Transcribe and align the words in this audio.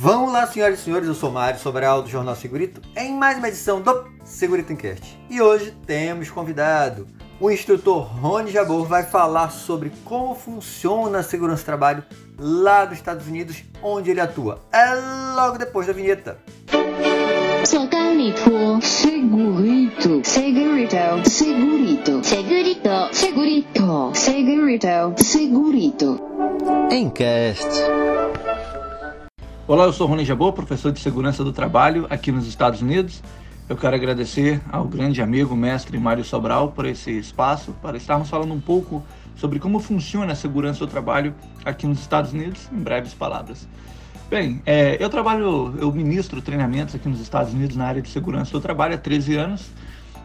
Vamos 0.00 0.32
lá, 0.32 0.46
senhoras 0.46 0.78
e 0.78 0.82
senhores, 0.84 1.08
eu 1.08 1.14
sou 1.14 1.28
Mário 1.28 1.58
Sobral 1.58 2.02
do 2.02 2.08
Jornal 2.08 2.36
Segurito, 2.36 2.80
em 2.96 3.12
mais 3.14 3.36
uma 3.36 3.48
edição 3.48 3.80
do 3.80 4.06
Segurito 4.24 4.72
Encast. 4.72 5.18
E 5.28 5.40
hoje 5.40 5.74
temos 5.88 6.30
convidado. 6.30 7.08
O 7.40 7.50
instrutor 7.50 8.02
Rony 8.02 8.52
Jabor 8.52 8.86
vai 8.86 9.02
falar 9.02 9.50
sobre 9.50 9.90
como 10.04 10.36
funciona 10.36 11.18
a 11.18 11.22
segurança 11.24 11.64
do 11.64 11.66
trabalho 11.66 12.04
lá 12.38 12.84
dos 12.84 12.96
Estados 12.96 13.26
Unidos, 13.26 13.64
onde 13.82 14.12
ele 14.12 14.20
atua. 14.20 14.60
É 14.70 14.94
logo 15.34 15.58
depois 15.58 15.88
da 15.88 15.92
vinheta. 15.92 16.38
Segurito, 17.64 18.80
segurito, 18.80 20.22
segurito, 20.22 21.28
segurito, 21.28 22.20
segurito, 22.22 23.10
segurito, 23.12 24.12
segurito, 24.14 25.24
segurito. 25.24 26.20
Encast. 26.92 28.27
Olá, 29.68 29.84
eu 29.84 29.92
sou 29.92 30.06
Rony 30.06 30.24
Jabor, 30.24 30.54
professor 30.54 30.90
de 30.90 30.98
segurança 30.98 31.44
do 31.44 31.52
trabalho 31.52 32.06
aqui 32.08 32.32
nos 32.32 32.46
Estados 32.46 32.80
Unidos. 32.80 33.22
Eu 33.68 33.76
quero 33.76 33.94
agradecer 33.94 34.62
ao 34.72 34.84
grande 34.84 35.20
amigo, 35.20 35.54
mestre 35.54 35.98
Mário 35.98 36.24
Sobral, 36.24 36.72
por 36.72 36.86
esse 36.86 37.10
espaço, 37.10 37.74
para 37.82 37.98
estarmos 37.98 38.30
falando 38.30 38.54
um 38.54 38.60
pouco 38.62 39.04
sobre 39.36 39.58
como 39.58 39.78
funciona 39.78 40.32
a 40.32 40.34
segurança 40.34 40.78
do 40.78 40.86
trabalho 40.86 41.34
aqui 41.66 41.86
nos 41.86 42.00
Estados 42.00 42.32
Unidos, 42.32 42.66
em 42.72 42.78
breves 42.78 43.12
palavras. 43.12 43.68
Bem, 44.30 44.62
é, 44.64 44.96
eu 44.98 45.10
trabalho, 45.10 45.74
eu 45.78 45.92
ministro 45.92 46.40
treinamentos 46.40 46.94
aqui 46.94 47.06
nos 47.06 47.20
Estados 47.20 47.52
Unidos 47.52 47.76
na 47.76 47.84
área 47.84 48.00
de 48.00 48.08
segurança 48.08 48.52
do 48.52 48.62
trabalho 48.62 48.94
há 48.94 48.98
13 48.98 49.36
anos, 49.36 49.70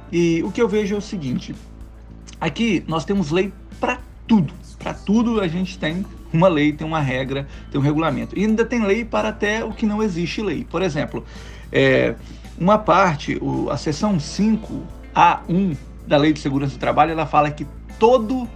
e 0.09 0.41
o 0.43 0.53
que 0.53 0.61
eu 0.61 0.69
vejo 0.69 0.95
é 0.95 0.97
o 0.97 1.01
seguinte: 1.01 1.53
aqui 2.39 2.81
nós 2.87 3.03
temos 3.03 3.29
lei 3.29 3.51
para 3.77 3.99
tudo, 4.25 4.53
para 4.79 4.93
tudo 4.93 5.41
a 5.41 5.49
gente 5.49 5.77
tem 5.77 6.05
uma 6.33 6.47
lei, 6.47 6.73
tem 6.73 6.85
uma 6.85 6.99
regra, 6.99 7.47
tem 7.71 7.79
um 7.79 7.83
regulamento. 7.83 8.37
E 8.37 8.43
ainda 8.43 8.65
tem 8.65 8.83
lei 8.83 9.05
para 9.05 9.29
até 9.29 9.63
o 9.63 9.71
que 9.71 9.85
não 9.85 10.01
existe 10.01 10.41
lei. 10.41 10.65
Por 10.69 10.81
exemplo, 10.81 11.23
é, 11.71 12.15
uma 12.59 12.77
parte, 12.77 13.37
o, 13.41 13.69
a 13.69 13.77
seção 13.77 14.17
5A1 14.17 15.77
da 16.07 16.17
Lei 16.17 16.33
de 16.33 16.39
Segurança 16.39 16.73
do 16.73 16.79
Trabalho, 16.79 17.11
ela 17.11 17.25
fala 17.25 17.51
que 17.51 17.65
todo 17.99 18.47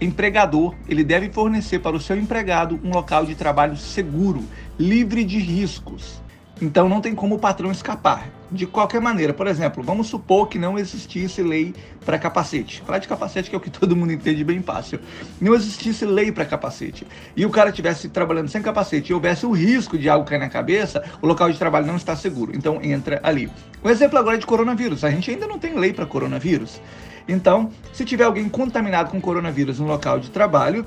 empregador 0.00 0.74
ele 0.88 1.04
deve 1.04 1.30
fornecer 1.30 1.78
para 1.78 1.96
o 1.96 2.00
seu 2.00 2.16
empregado 2.18 2.78
um 2.82 2.90
local 2.90 3.24
de 3.24 3.34
trabalho 3.34 3.76
seguro, 3.76 4.44
livre 4.78 5.24
de 5.24 5.38
riscos. 5.38 6.20
Então 6.60 6.88
não 6.88 7.02
tem 7.02 7.14
como 7.14 7.34
o 7.34 7.38
patrão 7.38 7.70
escapar. 7.70 8.28
De 8.50 8.64
qualquer 8.64 9.00
maneira, 9.00 9.34
por 9.34 9.46
exemplo, 9.46 9.82
vamos 9.82 10.06
supor 10.06 10.48
que 10.48 10.58
não 10.58 10.78
existisse 10.78 11.42
lei 11.42 11.74
para 12.04 12.18
capacete. 12.18 12.80
Falar 12.80 12.98
de 12.98 13.08
capacete 13.08 13.50
que 13.50 13.56
é 13.56 13.58
o 13.58 13.60
que 13.60 13.68
todo 13.70 13.94
mundo 13.94 14.12
entende 14.12 14.42
bem 14.42 14.62
fácil. 14.62 14.98
Não 15.38 15.54
existisse 15.54 16.06
lei 16.06 16.32
para 16.32 16.46
capacete. 16.46 17.06
E 17.36 17.44
o 17.44 17.50
cara 17.50 17.68
estivesse 17.68 18.08
trabalhando 18.08 18.48
sem 18.48 18.62
capacete 18.62 19.10
e 19.10 19.14
houvesse 19.14 19.44
o 19.44 19.50
risco 19.50 19.98
de 19.98 20.08
algo 20.08 20.24
cair 20.24 20.38
na 20.38 20.48
cabeça, 20.48 21.04
o 21.20 21.26
local 21.26 21.50
de 21.50 21.58
trabalho 21.58 21.86
não 21.86 21.96
está 21.96 22.16
seguro. 22.16 22.52
Então 22.54 22.80
entra 22.82 23.20
ali. 23.22 23.50
O 23.82 23.90
exemplo 23.90 24.18
agora 24.18 24.36
é 24.36 24.40
de 24.40 24.46
coronavírus. 24.46 25.04
A 25.04 25.10
gente 25.10 25.30
ainda 25.30 25.46
não 25.46 25.58
tem 25.58 25.74
lei 25.74 25.92
para 25.92 26.06
coronavírus. 26.06 26.80
Então, 27.28 27.70
se 27.92 28.04
tiver 28.04 28.24
alguém 28.24 28.48
contaminado 28.48 29.10
com 29.10 29.20
coronavírus 29.20 29.80
no 29.80 29.86
local 29.86 30.20
de 30.20 30.30
trabalho, 30.30 30.86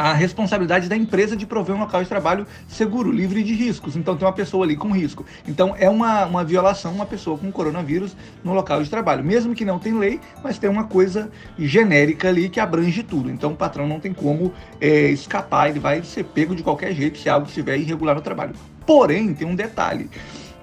a 0.00 0.14
responsabilidade 0.14 0.88
da 0.88 0.96
empresa 0.96 1.36
de 1.36 1.44
prover 1.44 1.76
um 1.76 1.80
local 1.80 2.02
de 2.02 2.08
trabalho 2.08 2.46
seguro, 2.66 3.12
livre 3.12 3.42
de 3.42 3.52
riscos. 3.52 3.96
Então 3.96 4.16
tem 4.16 4.26
uma 4.26 4.32
pessoa 4.32 4.64
ali 4.64 4.74
com 4.74 4.90
risco. 4.90 5.26
Então 5.46 5.74
é 5.78 5.90
uma, 5.90 6.24
uma 6.24 6.42
violação 6.42 6.90
uma 6.90 7.04
pessoa 7.04 7.36
com 7.36 7.52
coronavírus 7.52 8.16
no 8.42 8.54
local 8.54 8.82
de 8.82 8.88
trabalho. 8.88 9.22
Mesmo 9.22 9.54
que 9.54 9.62
não 9.62 9.78
tem 9.78 9.92
lei, 9.92 10.18
mas 10.42 10.58
tem 10.58 10.70
uma 10.70 10.84
coisa 10.84 11.30
genérica 11.58 12.28
ali 12.28 12.48
que 12.48 12.58
abrange 12.58 13.02
tudo. 13.02 13.30
Então 13.30 13.52
o 13.52 13.56
patrão 13.56 13.86
não 13.86 14.00
tem 14.00 14.14
como 14.14 14.54
é, 14.80 15.10
escapar, 15.10 15.68
ele 15.68 15.78
vai 15.78 16.02
ser 16.02 16.24
pego 16.24 16.56
de 16.56 16.62
qualquer 16.62 16.94
jeito 16.94 17.18
se 17.18 17.28
algo 17.28 17.46
estiver 17.46 17.76
irregular 17.76 18.14
no 18.14 18.22
trabalho. 18.22 18.54
Porém, 18.86 19.34
tem 19.34 19.46
um 19.46 19.54
detalhe 19.54 20.08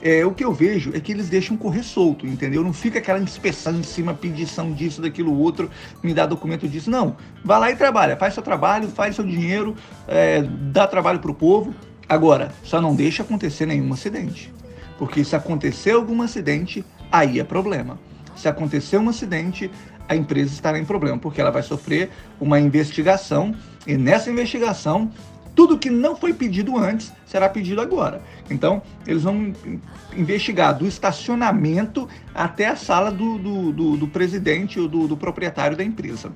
é, 0.01 0.25
o 0.25 0.31
que 0.31 0.43
eu 0.43 0.53
vejo 0.53 0.91
é 0.93 0.99
que 0.99 1.11
eles 1.11 1.29
deixam 1.29 1.57
correr 1.57 1.83
solto, 1.83 2.25
entendeu? 2.25 2.63
Não 2.63 2.73
fica 2.73 2.99
aquela 2.99 3.19
inspeção 3.19 3.73
em 3.75 3.83
cima, 3.83 4.13
pedição 4.13 4.71
disso, 4.71 5.01
daquilo 5.01 5.37
outro, 5.37 5.69
me 6.03 6.13
dá 6.13 6.25
documento 6.25 6.67
disso. 6.67 6.89
Não. 6.89 7.15
Vai 7.43 7.59
lá 7.59 7.71
e 7.71 7.75
trabalha, 7.75 8.15
faz 8.15 8.33
seu 8.33 8.43
trabalho, 8.43 8.87
faz 8.89 9.15
seu 9.15 9.25
dinheiro, 9.25 9.75
é, 10.07 10.41
dá 10.41 10.87
trabalho 10.87 11.19
para 11.19 11.31
o 11.31 11.33
povo. 11.33 11.73
Agora, 12.07 12.53
só 12.63 12.80
não 12.80 12.95
deixa 12.95 13.23
acontecer 13.23 13.65
nenhum 13.65 13.91
acidente. 13.91 14.53
Porque 14.97 15.23
se 15.23 15.36
acontecer 15.36 15.91
algum 15.91 16.21
acidente, 16.21 16.86
aí 17.11 17.39
é 17.39 17.43
problema. 17.43 17.99
Se 18.36 18.47
acontecer 18.47 18.97
um 18.97 19.09
acidente, 19.09 19.69
a 20.07 20.15
empresa 20.15 20.53
estará 20.53 20.80
em 20.80 20.86
problema, 20.86 21.17
porque 21.17 21.41
ela 21.41 21.52
vai 21.52 21.63
sofrer 21.63 22.09
uma 22.39 22.59
investigação 22.59 23.53
e 23.86 23.97
nessa 23.97 24.30
investigação 24.30 25.11
tudo 25.57 25.75
que 25.75 25.89
não 25.89 26.15
foi 26.15 26.33
pedido 26.33 26.77
antes 26.77 27.11
será 27.25 27.49
pedido 27.49 27.81
agora. 27.81 28.21
Então, 28.47 28.79
eles 29.07 29.23
vão 29.23 29.51
investigar 30.15 30.77
do 30.77 30.85
estacionamento 30.85 32.07
até 32.33 32.67
a 32.67 32.75
sala 32.75 33.11
do, 33.11 33.39
do, 33.39 33.71
do, 33.71 33.97
do 33.97 34.07
presidente 34.07 34.79
ou 34.79 34.87
do, 34.87 35.07
do 35.07 35.17
proprietário 35.17 35.75
da 35.75 35.83
empresa. 35.83 36.31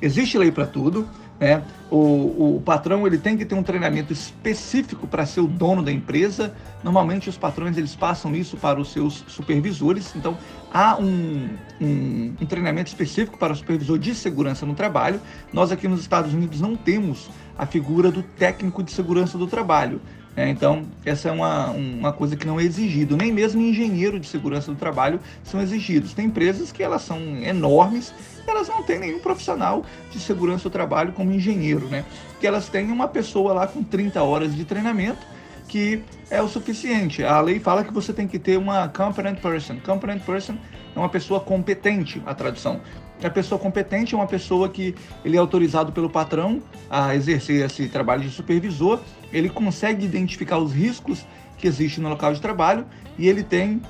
Existe 0.00 0.38
lei 0.38 0.52
para 0.52 0.66
tudo, 0.66 1.08
né? 1.42 1.60
O, 1.90 2.56
o, 2.56 2.62
patrão 2.64 3.04
ele 3.04 3.18
tem 3.18 3.36
que 3.36 3.44
ter 3.44 3.56
um 3.56 3.64
treinamento 3.64 4.12
específico 4.12 5.08
para 5.08 5.26
ser 5.26 5.40
o 5.40 5.48
dono 5.48 5.82
da 5.82 5.90
empresa. 5.90 6.54
Normalmente 6.84 7.28
os 7.28 7.36
patrões 7.36 7.76
eles 7.76 7.96
passam 7.96 8.32
isso 8.32 8.56
para 8.56 8.80
os 8.80 8.92
seus 8.92 9.24
supervisores. 9.26 10.14
Então 10.14 10.38
há 10.72 10.96
um, 10.96 11.48
um, 11.80 12.34
um 12.40 12.46
treinamento 12.46 12.90
específico 12.90 13.36
para 13.36 13.52
o 13.52 13.56
supervisor 13.56 13.98
de 13.98 14.14
segurança 14.14 14.64
no 14.64 14.74
trabalho. 14.74 15.20
Nós 15.52 15.72
aqui 15.72 15.88
nos 15.88 16.00
Estados 16.00 16.32
Unidos 16.32 16.60
não 16.60 16.76
temos 16.76 17.28
a 17.58 17.66
figura 17.66 18.12
do 18.12 18.22
técnico 18.22 18.80
de 18.80 18.92
segurança 18.92 19.36
do 19.36 19.48
trabalho. 19.48 20.00
É, 20.34 20.48
então, 20.48 20.84
essa 21.04 21.28
é 21.28 21.32
uma, 21.32 21.70
uma 21.70 22.12
coisa 22.12 22.36
que 22.36 22.46
não 22.46 22.58
é 22.58 22.64
exigido. 22.64 23.16
Nem 23.16 23.30
mesmo 23.30 23.60
engenheiro 23.60 24.18
de 24.18 24.26
segurança 24.26 24.72
do 24.72 24.78
trabalho 24.78 25.20
são 25.44 25.60
exigidos. 25.60 26.14
Tem 26.14 26.26
empresas 26.26 26.72
que 26.72 26.82
elas 26.82 27.02
são 27.02 27.18
enormes 27.42 28.14
elas 28.50 28.68
não 28.68 28.82
têm 28.82 28.98
nenhum 28.98 29.18
profissional 29.18 29.84
de 30.10 30.18
segurança 30.18 30.64
do 30.64 30.72
trabalho 30.72 31.12
como 31.12 31.32
engenheiro, 31.32 31.86
né? 31.88 32.04
Que 32.40 32.46
elas 32.46 32.68
têm 32.68 32.90
uma 32.90 33.08
pessoa 33.08 33.52
lá 33.52 33.66
com 33.66 33.82
30 33.82 34.22
horas 34.22 34.54
de 34.54 34.64
treinamento 34.64 35.32
que 35.68 36.02
é 36.30 36.42
o 36.42 36.48
suficiente. 36.48 37.24
A 37.24 37.40
lei 37.40 37.58
fala 37.58 37.82
que 37.82 37.92
você 37.92 38.12
tem 38.12 38.28
que 38.28 38.38
ter 38.38 38.58
uma 38.58 38.88
competent 38.88 39.40
person. 39.40 39.78
Competent 39.82 40.22
person 40.22 40.54
é 40.94 40.98
uma 40.98 41.08
pessoa 41.08 41.40
competente, 41.40 42.22
a 42.26 42.34
tradução. 42.34 42.78
A 43.24 43.30
pessoa 43.30 43.58
competente 43.58 44.14
é 44.14 44.18
uma 44.18 44.26
pessoa 44.26 44.68
que 44.68 44.94
ele 45.24 45.36
é 45.36 45.40
autorizado 45.40 45.90
pelo 45.90 46.10
patrão 46.10 46.62
a 46.90 47.14
exercer 47.14 47.64
esse 47.64 47.88
trabalho 47.88 48.22
de 48.22 48.28
supervisor, 48.28 49.00
ele 49.32 49.48
consegue 49.48 50.04
identificar 50.04 50.58
os 50.58 50.72
riscos 50.72 51.24
que 51.56 51.66
existem 51.66 52.02
no 52.02 52.10
local 52.10 52.34
de 52.34 52.40
trabalho 52.40 52.84
e 53.16 53.26
ele 53.26 53.42
tem 53.42 53.80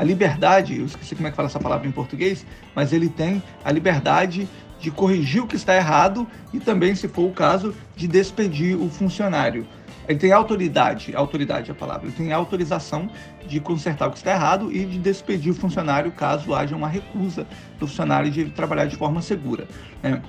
a 0.00 0.02
liberdade, 0.02 0.78
eu 0.78 0.86
esqueci 0.86 1.14
como 1.14 1.28
é 1.28 1.30
que 1.30 1.36
fala 1.36 1.46
essa 1.46 1.60
palavra 1.60 1.86
em 1.86 1.92
português, 1.92 2.46
mas 2.74 2.90
ele 2.90 3.10
tem 3.10 3.42
a 3.62 3.70
liberdade 3.70 4.48
de 4.80 4.90
corrigir 4.90 5.42
o 5.42 5.46
que 5.46 5.56
está 5.56 5.76
errado 5.76 6.26
e 6.54 6.58
também, 6.58 6.94
se 6.94 7.06
for 7.06 7.28
o 7.28 7.32
caso, 7.32 7.74
de 7.94 8.08
despedir 8.08 8.80
o 8.80 8.88
funcionário. 8.88 9.66
Ele 10.08 10.18
tem 10.18 10.32
autoridade, 10.32 11.14
autoridade 11.14 11.68
é 11.68 11.72
a 11.72 11.74
palavra, 11.74 12.06
ele 12.06 12.16
tem 12.16 12.32
autorização 12.32 13.10
de 13.46 13.60
consertar 13.60 14.08
o 14.08 14.10
que 14.10 14.16
está 14.16 14.30
errado 14.30 14.72
e 14.72 14.86
de 14.86 14.98
despedir 14.98 15.52
o 15.52 15.54
funcionário 15.54 16.10
caso 16.12 16.54
haja 16.54 16.74
uma 16.74 16.88
recusa 16.88 17.46
do 17.78 17.86
funcionário 17.86 18.30
de 18.30 18.46
trabalhar 18.46 18.86
de 18.86 18.96
forma 18.96 19.20
segura. 19.20 19.68
Né? 20.02 20.22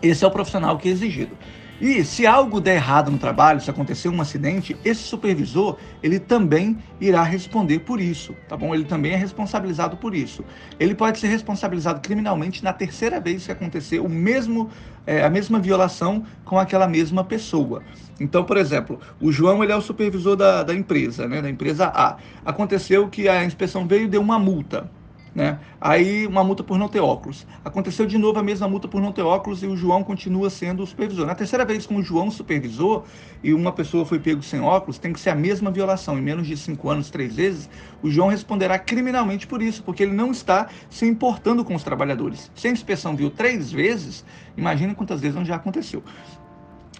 Esse 0.00 0.22
é 0.22 0.28
o 0.28 0.30
profissional 0.30 0.78
que 0.78 0.88
é 0.88 0.92
exigido. 0.92 1.36
E 1.80 2.04
se 2.04 2.26
algo 2.26 2.60
der 2.60 2.76
errado 2.76 3.10
no 3.10 3.18
trabalho, 3.18 3.60
se 3.60 3.68
acontecer 3.68 4.08
um 4.08 4.20
acidente, 4.20 4.76
esse 4.84 5.02
supervisor, 5.02 5.76
ele 6.02 6.20
também 6.20 6.78
irá 7.00 7.22
responder 7.22 7.80
por 7.80 8.00
isso, 8.00 8.36
tá 8.48 8.56
bom? 8.56 8.72
Ele 8.72 8.84
também 8.84 9.12
é 9.12 9.16
responsabilizado 9.16 9.96
por 9.96 10.14
isso. 10.14 10.44
Ele 10.78 10.94
pode 10.94 11.18
ser 11.18 11.26
responsabilizado 11.26 12.00
criminalmente 12.00 12.62
na 12.62 12.72
terceira 12.72 13.18
vez 13.20 13.46
que 13.46 13.52
acontecer 13.52 13.98
o 13.98 14.08
mesmo, 14.08 14.70
é, 15.04 15.24
a 15.24 15.30
mesma 15.30 15.58
violação 15.58 16.24
com 16.44 16.56
aquela 16.56 16.86
mesma 16.86 17.24
pessoa. 17.24 17.82
Então, 18.20 18.44
por 18.44 18.56
exemplo, 18.56 19.00
o 19.20 19.32
João 19.32 19.64
ele 19.64 19.72
é 19.72 19.76
o 19.76 19.80
supervisor 19.80 20.36
da, 20.36 20.62
da 20.62 20.74
empresa, 20.74 21.26
né, 21.26 21.42
da 21.42 21.50
empresa 21.50 21.86
A. 21.86 22.16
Aconteceu 22.44 23.08
que 23.08 23.28
a 23.28 23.44
inspeção 23.44 23.88
veio 23.88 24.04
e 24.04 24.08
deu 24.08 24.20
uma 24.20 24.38
multa 24.38 24.88
né? 25.34 25.58
Aí 25.80 26.26
uma 26.26 26.44
multa 26.44 26.62
por 26.62 26.78
não 26.78 26.88
ter 26.88 27.00
óculos. 27.00 27.46
Aconteceu 27.64 28.06
de 28.06 28.18
novo 28.18 28.38
a 28.38 28.42
mesma 28.42 28.68
multa 28.68 28.86
por 28.86 29.00
não 29.00 29.12
ter 29.12 29.22
óculos 29.22 29.62
e 29.62 29.66
o 29.66 29.76
João 29.76 30.04
continua 30.04 30.50
sendo 30.50 30.82
o 30.82 30.86
supervisor. 30.86 31.26
Na 31.26 31.34
terceira 31.34 31.64
vez 31.64 31.86
com 31.86 31.96
o 31.96 32.02
João 32.02 32.30
supervisor 32.30 33.04
e 33.42 33.54
uma 33.54 33.72
pessoa 33.72 34.04
foi 34.04 34.18
pego 34.18 34.42
sem 34.42 34.60
óculos, 34.60 34.98
tem 34.98 35.12
que 35.12 35.20
ser 35.20 35.30
a 35.30 35.34
mesma 35.34 35.70
violação. 35.70 36.18
Em 36.18 36.22
menos 36.22 36.46
de 36.46 36.56
cinco 36.56 36.90
anos, 36.90 37.10
três 37.10 37.36
vezes, 37.36 37.68
o 38.02 38.10
João 38.10 38.28
responderá 38.28 38.78
criminalmente 38.78 39.46
por 39.46 39.62
isso, 39.62 39.82
porque 39.82 40.02
ele 40.02 40.12
não 40.12 40.30
está 40.30 40.68
se 40.90 41.06
importando 41.06 41.64
com 41.64 41.74
os 41.74 41.82
trabalhadores. 41.82 42.50
Se 42.54 42.68
a 42.68 42.70
inspeção 42.70 43.16
viu 43.16 43.30
três 43.30 43.72
vezes, 43.72 44.24
imagine 44.56 44.94
quantas 44.94 45.20
vezes 45.20 45.36
não 45.36 45.44
já 45.44 45.56
aconteceu. 45.56 46.02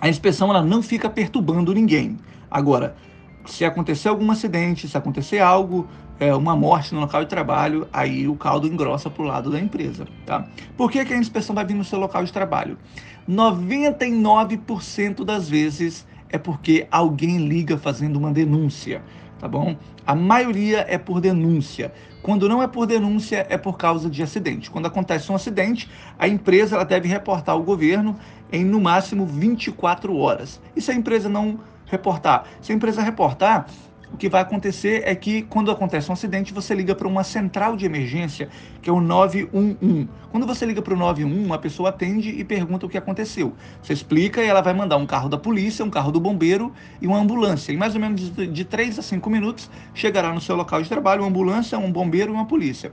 A 0.01 0.09
inspeção 0.09 0.51
ela 0.51 0.63
não 0.63 0.83
fica 0.83 1.09
perturbando 1.09 1.73
ninguém. 1.73 2.17
Agora, 2.51 2.97
se 3.45 3.65
acontecer 3.65 4.09
algum 4.09 4.31
acidente, 4.31 4.89
se 4.89 4.97
acontecer 4.97 5.39
algo, 5.39 5.87
é, 6.19 6.35
uma 6.35 6.55
morte 6.55 6.95
no 6.95 7.01
local 7.01 7.25
de 7.25 7.31
trabalho, 7.31 7.89
aí 7.93 8.29
o 8.29 8.37
caldo 8.37 8.67
engrossa 8.67 9.11
para 9.11 9.23
o 9.23 9.27
lado 9.27 9.51
da 9.51 9.59
empresa. 9.59 10.07
Tá? 10.25 10.47
Por 10.77 10.91
que, 10.91 11.05
que 11.05 11.13
a 11.13 11.17
inspeção 11.17 11.55
vai 11.55 11.65
vir 11.65 11.75
no 11.75 11.85
seu 11.85 11.99
local 11.99 12.25
de 12.25 12.33
trabalho? 12.33 12.79
99% 13.29 15.25
das 15.25 15.49
vezes 15.49 16.07
é 16.29 16.39
porque 16.39 16.87
alguém 16.91 17.47
liga 17.47 17.77
fazendo 17.77 18.17
uma 18.17 18.33
denúncia, 18.33 19.03
tá 19.39 19.47
bom? 19.47 19.77
A 20.07 20.15
maioria 20.15 20.85
é 20.89 20.97
por 20.97 21.21
denúncia. 21.21 21.93
Quando 22.23 22.49
não 22.49 22.63
é 22.63 22.67
por 22.67 22.87
denúncia, 22.87 23.47
é 23.49 23.59
por 23.59 23.77
causa 23.77 24.09
de 24.09 24.23
acidente. 24.23 24.71
Quando 24.71 24.87
acontece 24.87 25.31
um 25.31 25.35
acidente, 25.35 25.91
a 26.19 26.27
empresa 26.27 26.77
ela 26.77 26.85
deve 26.85 27.09
reportar 27.09 27.55
ao 27.55 27.63
governo 27.63 28.17
em 28.51 28.65
no 28.65 28.81
máximo 28.81 29.27
24 29.27 30.17
horas. 30.17 30.61
E 30.75 30.81
se 30.81 30.91
a 30.91 30.95
empresa 30.95 31.29
não 31.29 31.59
reportar? 31.93 32.45
Se 32.63 32.73
a 32.73 32.75
empresa 32.75 33.03
reportar, 33.03 33.67
o 34.13 34.17
que 34.17 34.29
vai 34.29 34.43
acontecer 34.43 35.03
é 35.07 35.15
que 35.15 35.43
quando 35.43 35.71
acontece 35.71 36.11
um 36.11 36.13
acidente, 36.13 36.53
você 36.53 36.75
liga 36.75 36.95
para 36.95 37.09
uma 37.09 37.25
central 37.25 37.77
de 37.77 37.87
emergência, 37.87 38.49
que 38.81 38.91
é 38.91 38.93
o 38.93 39.01
911. 39.01 40.09
Quando 40.31 40.47
você 40.47 40.67
liga 40.67 40.83
para 40.83 40.95
o 40.95 40.97
911, 40.97 41.53
a 41.53 41.59
pessoa 41.59 41.89
atende 41.91 42.29
e 42.31 42.45
pergunta 42.45 42.85
o 42.87 42.89
que 42.89 42.99
aconteceu. 42.99 43.55
Você 43.83 43.93
explica 43.93 44.43
e 44.43 44.47
ela 44.47 44.61
vai 44.61 44.75
mandar 44.75 44.97
um 44.97 45.07
carro 45.07 45.29
da 45.29 45.39
polícia, 45.39 45.85
um 45.85 45.91
carro 45.91 46.11
do 46.11 46.21
bombeiro 46.21 46.73
e 47.01 47.07
uma 47.07 47.19
ambulância. 47.19 47.73
Em 47.73 47.77
mais 47.77 47.95
ou 47.95 48.01
menos 48.01 48.31
de 48.35 48.65
3 48.65 48.99
a 48.99 49.03
5 49.03 49.31
minutos, 49.31 49.71
chegará 49.95 50.33
no 50.33 50.41
seu 50.41 50.57
local 50.57 50.83
de 50.83 50.89
trabalho 50.89 51.23
uma 51.23 51.29
ambulância, 51.29 51.79
um 51.79 51.91
bombeiro 51.91 52.33
e 52.33 52.35
uma 52.35 52.47
polícia. 52.47 52.93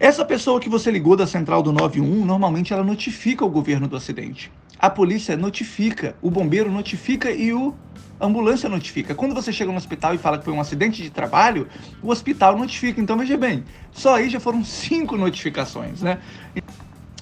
Essa 0.00 0.24
pessoa 0.24 0.60
que 0.60 0.68
você 0.68 0.92
ligou 0.92 1.16
da 1.16 1.26
central 1.26 1.60
do 1.60 1.72
91, 1.72 2.24
normalmente 2.24 2.72
ela 2.72 2.84
notifica 2.84 3.44
o 3.44 3.48
governo 3.48 3.88
do 3.88 3.96
acidente. 3.96 4.48
A 4.78 4.88
polícia 4.88 5.36
notifica, 5.36 6.14
o 6.22 6.30
bombeiro 6.30 6.70
notifica 6.70 7.32
e 7.32 7.52
o 7.52 7.74
a 8.20 8.26
ambulância 8.26 8.68
notifica. 8.68 9.14
Quando 9.14 9.34
você 9.34 9.52
chega 9.52 9.70
no 9.70 9.76
hospital 9.76 10.14
e 10.14 10.18
fala 10.18 10.38
que 10.38 10.44
foi 10.44 10.52
um 10.52 10.60
acidente 10.60 11.02
de 11.02 11.10
trabalho, 11.10 11.68
o 12.02 12.10
hospital 12.10 12.56
notifica. 12.56 13.00
Então 13.00 13.16
veja 13.16 13.36
bem, 13.36 13.64
só 13.92 14.16
aí 14.16 14.28
já 14.28 14.38
foram 14.38 14.64
cinco 14.64 15.16
notificações, 15.16 16.00
né? 16.02 16.18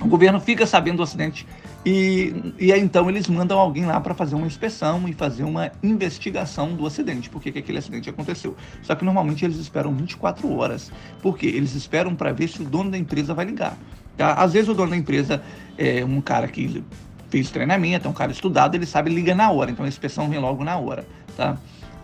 O 0.00 0.06
governo 0.06 0.38
fica 0.38 0.67
sabendo 0.67 0.99
do 0.99 1.02
acidente 1.02 1.46
e, 1.88 2.34
e 2.58 2.72
aí, 2.72 2.80
então 2.80 3.08
eles 3.08 3.28
mandam 3.28 3.56
alguém 3.60 3.86
lá 3.86 4.00
para 4.00 4.12
fazer 4.12 4.34
uma 4.34 4.48
inspeção 4.48 5.08
e 5.08 5.12
fazer 5.12 5.44
uma 5.44 5.70
investigação 5.84 6.74
do 6.74 6.84
acidente, 6.84 7.30
por 7.30 7.40
que 7.40 7.50
aquele 7.50 7.78
acidente 7.78 8.10
aconteceu. 8.10 8.56
Só 8.82 8.96
que 8.96 9.04
normalmente 9.04 9.44
eles 9.44 9.56
esperam 9.56 9.94
24 9.94 10.52
horas, 10.52 10.90
porque 11.22 11.46
eles 11.46 11.76
esperam 11.76 12.16
para 12.16 12.32
ver 12.32 12.48
se 12.48 12.60
o 12.60 12.64
dono 12.64 12.90
da 12.90 12.98
empresa 12.98 13.32
vai 13.34 13.44
ligar. 13.44 13.78
Tá? 14.16 14.32
Às 14.32 14.54
vezes 14.54 14.68
o 14.68 14.74
dono 14.74 14.90
da 14.90 14.96
empresa 14.96 15.40
é 15.78 16.04
um 16.04 16.20
cara 16.20 16.48
que 16.48 16.82
fez 17.28 17.50
treinamento, 17.50 18.06
é 18.06 18.11
um 18.11 18.14
cara 18.14 18.32
estudado, 18.32 18.75
ele 18.75 18.87
sabe, 18.87 19.11
liga 19.11 19.34
na 19.34 19.50
hora, 19.50 19.70
então 19.70 19.84
a 19.84 19.88
inspeção 19.88 20.28
vem 20.28 20.38
logo 20.38 20.64
na 20.64 20.76
hora, 20.76 21.06
tá? 21.37 21.56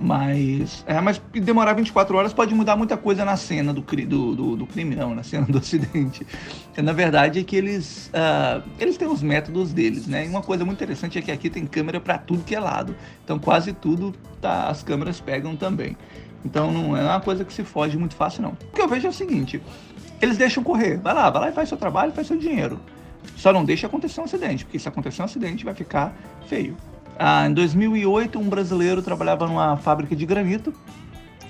Mas, 0.02 0.84
é, 0.88 1.00
mas 1.00 1.22
demorar 1.32 1.74
24 1.74 2.16
horas 2.16 2.32
pode 2.32 2.52
mudar 2.52 2.76
muita 2.76 2.96
coisa 2.96 3.24
na 3.24 3.36
cena 3.36 3.72
do, 3.72 3.82
do, 3.82 4.34
do, 4.34 4.56
do 4.56 4.66
crime, 4.66 4.96
não, 4.96 5.14
na 5.14 5.22
cena 5.22 5.46
do 5.46 5.58
acidente. 5.58 6.26
Na 6.76 6.92
verdade 6.92 7.38
é 7.38 7.44
que 7.44 7.54
eles, 7.54 8.08
uh, 8.08 8.68
eles 8.80 8.96
têm 8.96 9.06
os 9.06 9.22
métodos 9.22 9.72
deles, 9.72 10.08
né? 10.08 10.26
E 10.26 10.28
uma 10.28 10.42
coisa 10.42 10.64
muito 10.64 10.78
interessante 10.78 11.18
é 11.18 11.22
que 11.22 11.30
aqui 11.30 11.48
tem 11.48 11.64
câmera 11.64 12.00
para 12.00 12.18
tudo 12.18 12.42
que 12.42 12.52
é 12.52 12.58
lado. 12.58 12.96
Então 13.22 13.38
quase 13.38 13.72
tudo 13.72 14.12
tá, 14.40 14.66
as 14.66 14.82
câmeras 14.82 15.20
pegam 15.20 15.54
também. 15.54 15.96
Então 16.44 16.72
não 16.72 16.96
é 16.96 17.02
uma 17.04 17.20
coisa 17.20 17.44
que 17.44 17.52
se 17.52 17.62
foge 17.62 17.96
muito 17.96 18.16
fácil, 18.16 18.42
não. 18.42 18.50
O 18.50 18.74
que 18.74 18.82
eu 18.82 18.88
vejo 18.88 19.06
é 19.06 19.10
o 19.10 19.12
seguinte, 19.12 19.62
eles 20.20 20.36
deixam 20.36 20.64
correr. 20.64 20.98
Vai 20.98 21.14
lá, 21.14 21.30
vai 21.30 21.42
lá 21.42 21.48
e 21.50 21.52
faz 21.52 21.68
seu 21.68 21.78
trabalho, 21.78 22.12
faz 22.12 22.26
seu 22.26 22.36
dinheiro. 22.36 22.80
Só 23.36 23.52
não 23.52 23.64
deixe 23.64 23.86
acontecer 23.86 24.20
um 24.20 24.24
acidente, 24.24 24.64
porque 24.64 24.78
se 24.78 24.88
acontecer 24.88 25.22
um 25.22 25.24
acidente 25.24 25.64
vai 25.64 25.74
ficar 25.74 26.14
feio. 26.46 26.76
Ah, 27.18 27.46
em 27.46 27.52
2008, 27.52 28.38
um 28.38 28.48
brasileiro 28.48 29.02
trabalhava 29.02 29.46
numa 29.46 29.76
fábrica 29.76 30.16
de 30.16 30.24
granito 30.24 30.72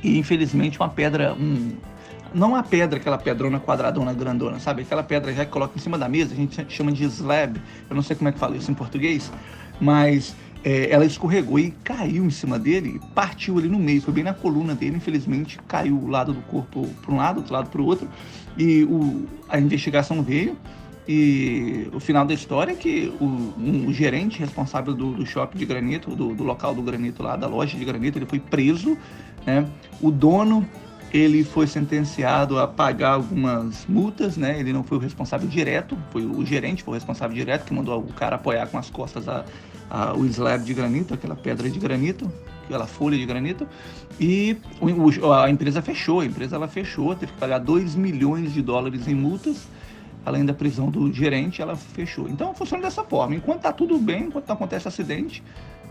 e 0.03 0.19
infelizmente 0.19 0.79
uma 0.79 0.89
pedra, 0.89 1.35
um, 1.35 1.73
não 2.35 2.49
uma 2.49 2.63
pedra, 2.63 2.99
aquela 2.99 3.19
pedrona 3.19 3.61
quadradona 3.61 4.13
grandona, 4.13 4.59
sabe? 4.59 4.83
Aquela 4.83 5.03
pedra 5.03 5.33
já 5.33 5.45
que 5.45 5.51
coloca 5.51 5.75
em 5.77 5.81
cima 5.81 5.97
da 5.97 6.09
mesa, 6.09 6.33
a 6.33 6.37
gente 6.37 6.67
chama 6.69 6.93
de 6.93 7.05
slab, 7.05 7.61
eu 7.89 7.95
não 7.95 8.03
sei 8.03 8.17
como 8.17 8.29
é 8.29 8.33
que 8.33 8.39
fala 8.39 8.57
isso 8.57 8.71
em 8.71 8.75
português, 8.75 9.31
mas 9.81 10.35
é, 10.65 10.91
ela 10.91 11.05
escorregou 11.05 11.59
e 11.59 11.71
caiu 11.83 12.25
em 12.25 12.31
cima 12.31 12.59
dele, 12.59 13.01
partiu 13.15 13.59
ali 13.59 13.69
no 13.69 13.79
meio, 13.79 14.01
foi 14.01 14.15
bem 14.15 14.25
na 14.25 14.35
coluna 14.35 14.75
dele, 14.75 14.97
infelizmente 14.97 15.59
caiu 15.67 15.97
o 15.97 16.09
lado 16.09 16.33
do 16.33 16.41
corpo 16.43 16.89
para 17.03 17.13
um 17.13 17.17
lado, 17.17 17.39
outro 17.39 17.53
lado 17.53 17.71
para 17.71 17.81
o 17.81 17.85
outro, 17.85 18.09
e 18.57 18.85
o, 18.85 19.27
a 19.49 19.59
investigação 19.59 20.23
veio, 20.23 20.57
e 21.07 21.89
o 21.93 21.99
final 21.99 22.25
da 22.25 22.33
história 22.33 22.73
é 22.73 22.77
que 22.77 23.13
o, 23.21 23.25
um, 23.25 23.87
o 23.89 23.93
gerente 23.93 24.39
responsável 24.39 24.95
do, 24.95 25.13
do, 25.13 25.27
shopping 25.27 25.59
de 25.59 25.67
granito, 25.67 26.15
do, 26.15 26.35
do, 26.35 26.45
local 26.45 26.75
do 26.75 26.83
granito 26.83 27.23
lá, 27.23 27.35
da 27.35 27.49
loja 27.49 27.77
de 27.77 27.85
granito, 27.85 28.19
ele 28.19 28.27
foi 28.27 28.39
preso. 28.39 28.97
Né? 29.45 29.67
O 30.01 30.11
dono 30.11 30.67
ele 31.13 31.43
foi 31.45 31.67
sentenciado 31.67 32.59
a 32.59 32.67
pagar 32.67 33.15
algumas 33.15 33.85
multas, 33.87 34.37
né? 34.37 34.59
Ele 34.59 34.73
não 34.73 34.83
foi 34.83 34.97
o 34.97 35.01
responsável 35.01 35.47
direto, 35.47 35.99
foi 36.11 36.25
o 36.25 36.45
gerente, 36.47 36.83
foi 36.83 36.93
o 36.93 36.95
responsável 36.95 37.37
direto 37.37 37.67
que 37.67 37.75
mandou 37.75 37.99
o 37.99 38.13
cara 38.15 38.37
apoiar 38.37 38.67
com 38.69 38.79
as 38.79 38.89
costas 38.89 39.29
a, 39.29 39.45
a, 39.91 40.15
o 40.15 40.25
slab 40.25 40.65
de 40.65 40.73
granito, 40.73 41.13
aquela 41.13 41.37
pedra 41.37 41.69
de 41.69 41.79
granito, 41.79 42.33
aquela 42.65 42.87
folha 42.87 43.19
de 43.19 43.27
granito. 43.27 43.69
E 44.19 44.57
o, 44.81 45.33
a 45.33 45.51
empresa 45.51 45.83
fechou, 45.83 46.21
a 46.21 46.25
empresa 46.25 46.57
ela 46.57 46.69
fechou, 46.69 47.15
teve 47.15 47.33
que 47.33 47.39
pagar 47.39 47.59
2 47.59 47.95
milhões 47.95 48.55
de 48.55 48.63
dólares 48.63 49.07
em 49.07 49.15
multas 49.15 49.69
além 50.25 50.45
da 50.45 50.55
prisão 50.55 50.91
do 50.91 51.13
gerente, 51.13 51.61
ela 51.61 51.77
fechou. 51.77 52.29
Então 52.29 52.55
funciona 52.55 52.83
dessa 52.83 53.05
forma. 53.05 53.35
Enquanto 53.35 53.59
está 53.59 53.73
tudo 53.73 53.99
bem, 53.99 54.25
enquanto 54.25 54.49
não 54.49 54.55
acontece 54.55 54.89
acidente, 54.89 55.43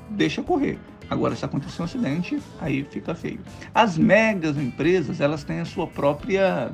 deixa 0.10 0.42
correr. 0.42 0.80
Agora, 1.10 1.36
se 1.36 1.44
acontecer 1.44 1.82
um 1.82 1.86
acidente, 1.86 2.42
aí 2.60 2.84
fica 2.84 3.14
feio. 3.14 3.40
As 3.74 3.98
megas 3.98 4.58
empresas, 4.58 5.20
elas 5.20 5.44
têm 5.44 5.60
a 5.60 5.66
sua 5.66 5.86
própria 5.86 6.72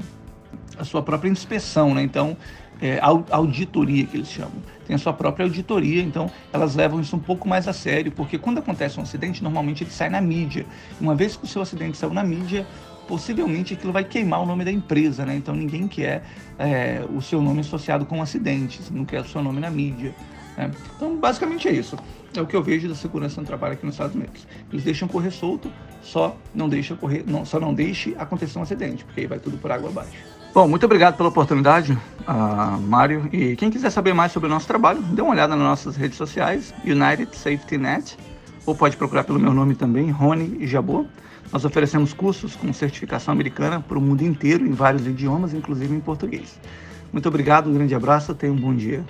a 0.77 0.83
sua 0.83 1.01
própria 1.01 1.29
inspeção, 1.29 1.93
né? 1.93 2.03
Então, 2.03 2.37
é, 2.81 2.99
auditoria 3.31 4.05
que 4.05 4.17
eles 4.17 4.29
chamam. 4.29 4.53
Tem 4.85 4.95
a 4.95 4.99
sua 4.99 5.13
própria 5.13 5.45
auditoria, 5.45 6.01
então 6.01 6.29
elas 6.53 6.75
levam 6.75 7.01
isso 7.01 7.15
um 7.15 7.19
pouco 7.19 7.47
mais 7.47 7.67
a 7.67 7.73
sério, 7.73 8.11
porque 8.11 8.37
quando 8.37 8.59
acontece 8.59 8.99
um 8.99 9.03
acidente, 9.03 9.43
normalmente 9.43 9.83
ele 9.83 9.91
sai 9.91 10.09
na 10.09 10.21
mídia. 10.21 10.65
Uma 11.01 11.15
vez 11.15 11.35
que 11.35 11.43
o 11.43 11.47
seu 11.47 11.61
acidente 11.61 11.97
saiu 11.97 12.13
na 12.13 12.23
mídia, 12.23 12.65
possivelmente 13.07 13.73
aquilo 13.73 13.93
vai 13.93 14.03
queimar 14.03 14.41
o 14.41 14.45
nome 14.45 14.65
da 14.65 14.71
empresa, 14.71 15.25
né? 15.25 15.35
Então 15.35 15.55
ninguém 15.55 15.87
quer 15.87 16.23
é, 16.59 17.03
o 17.13 17.21
seu 17.21 17.41
nome 17.41 17.61
associado 17.61 18.05
com 18.05 18.21
acidentes, 18.21 18.89
não 18.91 19.05
quer 19.05 19.21
o 19.21 19.25
seu 19.25 19.41
nome 19.41 19.59
na 19.59 19.69
mídia. 19.69 20.13
Né? 20.57 20.71
Então 20.95 21.15
basicamente 21.17 21.67
é 21.67 21.71
isso. 21.71 21.97
É 22.35 22.41
o 22.41 22.45
que 22.45 22.55
eu 22.55 22.61
vejo 22.61 22.87
da 22.87 22.95
segurança 22.95 23.39
no 23.39 23.47
trabalho 23.47 23.73
aqui 23.73 23.85
nos 23.85 23.95
Estados 23.95 24.15
Unidos. 24.15 24.45
Eles 24.71 24.83
deixam 24.83 25.07
correr 25.07 25.31
solto, 25.31 25.71
só 26.01 26.35
não 26.53 26.67
deixa 26.67 26.95
correr, 26.95 27.23
não, 27.25 27.45
só 27.45 27.59
não 27.59 27.73
deixe 27.73 28.15
acontecer 28.17 28.59
um 28.59 28.61
acidente, 28.61 29.05
porque 29.05 29.21
aí 29.21 29.27
vai 29.27 29.39
tudo 29.39 29.57
por 29.57 29.71
água 29.71 29.89
abaixo. 29.89 30.17
Bom, 30.53 30.67
muito 30.67 30.85
obrigado 30.85 31.15
pela 31.15 31.29
oportunidade, 31.29 31.91
uh, 31.93 32.81
Mário. 32.81 33.29
E 33.31 33.55
quem 33.55 33.69
quiser 33.69 33.91
saber 33.91 34.13
mais 34.13 34.31
sobre 34.31 34.47
o 34.47 34.49
nosso 34.49 34.65
trabalho, 34.65 35.01
dê 35.01 35.21
uma 35.21 35.31
olhada 35.31 35.55
nas 35.55 35.63
nossas 35.63 35.95
redes 35.95 36.17
sociais, 36.17 36.73
United 36.83 37.35
Safety 37.35 37.77
Net, 37.77 38.17
ou 38.67 38.75
pode 38.75 38.97
procurar 38.97 39.23
pelo 39.23 39.39
meu 39.39 39.53
nome 39.53 39.73
também, 39.75 40.11
Rony 40.11 40.67
Jabot. 40.67 41.07
Nós 41.53 41.63
oferecemos 41.63 42.11
cursos 42.11 42.53
com 42.53 42.71
certificação 42.73 43.31
americana 43.31 43.79
para 43.79 43.97
o 43.97 44.01
mundo 44.01 44.21
inteiro, 44.23 44.67
em 44.67 44.73
vários 44.73 45.07
idiomas, 45.07 45.53
inclusive 45.53 45.95
em 45.95 46.01
português. 46.01 46.59
Muito 47.11 47.29
obrigado, 47.29 47.69
um 47.69 47.73
grande 47.73 47.95
abraço, 47.95 48.35
tenha 48.35 48.51
um 48.51 48.57
bom 48.57 48.75
dia. 48.75 49.05